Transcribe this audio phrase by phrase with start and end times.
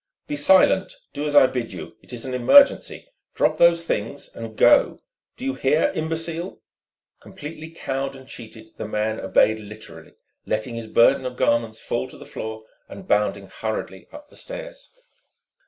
[0.25, 0.95] "Be silent.
[1.13, 1.95] Do as I bid you.
[2.01, 3.07] It is an emergency.
[3.35, 4.97] Drop those things and go!
[5.37, 6.63] Do you hear, imbecile?"
[7.19, 12.17] Completely cowed and cheated, the man obeyed literally, letting his burden of garments fall to
[12.17, 14.89] the floor and bounding hurriedly up the stairs.